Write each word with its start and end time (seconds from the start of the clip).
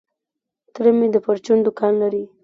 تره 0.73 0.91
مي 0.97 1.07
د 1.13 1.17
پرچون 1.25 1.57
دوکان 1.65 1.93
لري. 2.01 2.23